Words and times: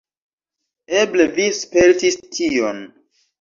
Eble 1.01 1.27
vi 1.35 1.45
spertis 1.59 2.19
tion. 2.39 2.83